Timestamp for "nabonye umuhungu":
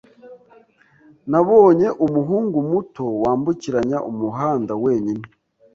1.31-2.57